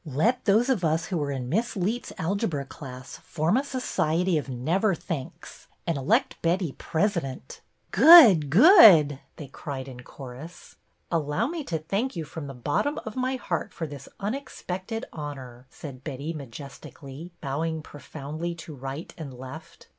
[0.03, 4.49] "Let those of us who are in Miss Leet's algebra class form a society of
[4.49, 8.49] Never Thinks and elect Betty President."" Good!
[8.49, 10.75] good!" they cried in chorus."
[11.11, 15.67] Allow me to thank you from the bottom of my heart for this unexpected honor,"
[15.69, 19.87] said Betty majestically, bowing profoundly to right and left.